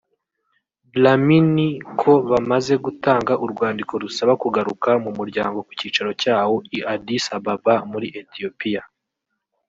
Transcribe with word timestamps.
Dlamini 0.93 1.67
ko 1.99 2.13
bamazze 2.31 2.73
gutanga 2.85 3.33
urwandiko 3.43 3.93
rusaba 4.03 4.33
kugaruka 4.43 4.89
mu 5.03 5.11
Muryango 5.17 5.57
ku 5.67 5.71
cyicaro 5.79 6.11
cyawo 6.21 6.55
i 6.77 6.79
Addis 6.93 7.25
Ababa 7.37 7.75
muri 7.91 8.07
Ethiopia 8.21 8.81